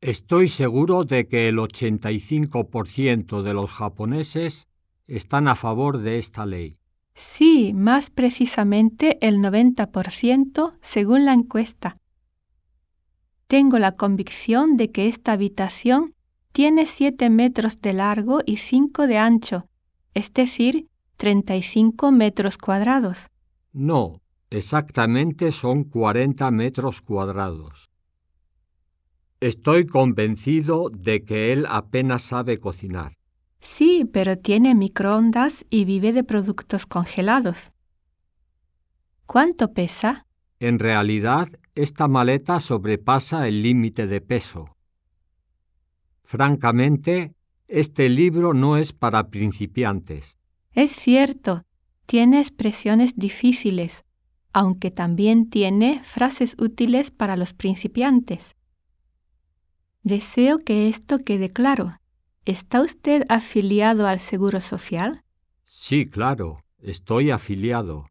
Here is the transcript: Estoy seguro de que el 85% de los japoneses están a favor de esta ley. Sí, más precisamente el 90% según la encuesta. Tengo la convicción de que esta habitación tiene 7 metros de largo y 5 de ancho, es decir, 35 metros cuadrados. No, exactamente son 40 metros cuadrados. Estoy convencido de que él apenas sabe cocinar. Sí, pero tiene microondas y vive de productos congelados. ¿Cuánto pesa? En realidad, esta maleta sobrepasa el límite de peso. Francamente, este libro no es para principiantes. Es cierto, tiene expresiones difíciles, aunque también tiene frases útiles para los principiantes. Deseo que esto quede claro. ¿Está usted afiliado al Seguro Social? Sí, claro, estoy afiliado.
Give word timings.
Estoy 0.00 0.48
seguro 0.48 1.04
de 1.04 1.28
que 1.28 1.48
el 1.48 1.58
85% 1.58 3.42
de 3.42 3.52
los 3.52 3.70
japoneses 3.70 4.66
están 5.06 5.46
a 5.46 5.54
favor 5.54 5.98
de 5.98 6.16
esta 6.16 6.46
ley. 6.46 6.78
Sí, 7.14 7.74
más 7.74 8.08
precisamente 8.08 9.18
el 9.26 9.40
90% 9.40 10.72
según 10.80 11.26
la 11.26 11.34
encuesta. 11.34 11.98
Tengo 13.46 13.78
la 13.78 13.92
convicción 13.92 14.78
de 14.78 14.90
que 14.90 15.06
esta 15.06 15.32
habitación 15.32 16.14
tiene 16.52 16.86
7 16.86 17.28
metros 17.28 17.82
de 17.82 17.92
largo 17.92 18.40
y 18.46 18.56
5 18.56 19.06
de 19.06 19.18
ancho, 19.18 19.66
es 20.14 20.32
decir, 20.32 20.88
35 21.18 22.10
metros 22.10 22.56
cuadrados. 22.56 23.26
No, 23.74 24.22
exactamente 24.48 25.52
son 25.52 25.84
40 25.84 26.50
metros 26.52 27.02
cuadrados. 27.02 27.89
Estoy 29.40 29.86
convencido 29.86 30.90
de 30.90 31.24
que 31.24 31.52
él 31.52 31.64
apenas 31.66 32.20
sabe 32.20 32.58
cocinar. 32.58 33.16
Sí, 33.60 34.04
pero 34.04 34.36
tiene 34.36 34.74
microondas 34.74 35.64
y 35.70 35.86
vive 35.86 36.12
de 36.12 36.24
productos 36.24 36.84
congelados. 36.84 37.72
¿Cuánto 39.24 39.72
pesa? 39.72 40.26
En 40.58 40.78
realidad, 40.78 41.48
esta 41.74 42.06
maleta 42.06 42.60
sobrepasa 42.60 43.48
el 43.48 43.62
límite 43.62 44.06
de 44.06 44.20
peso. 44.20 44.76
Francamente, 46.22 47.34
este 47.66 48.10
libro 48.10 48.52
no 48.52 48.76
es 48.76 48.92
para 48.92 49.28
principiantes. 49.30 50.38
Es 50.72 50.90
cierto, 50.90 51.64
tiene 52.04 52.40
expresiones 52.40 53.16
difíciles, 53.16 54.04
aunque 54.52 54.90
también 54.90 55.48
tiene 55.48 56.02
frases 56.02 56.56
útiles 56.58 57.10
para 57.10 57.36
los 57.36 57.54
principiantes. 57.54 58.54
Deseo 60.02 60.58
que 60.58 60.88
esto 60.88 61.24
quede 61.24 61.50
claro. 61.50 61.98
¿Está 62.46 62.80
usted 62.80 63.26
afiliado 63.28 64.06
al 64.06 64.18
Seguro 64.18 64.62
Social? 64.62 65.24
Sí, 65.62 66.06
claro, 66.06 66.64
estoy 66.78 67.30
afiliado. 67.30 68.06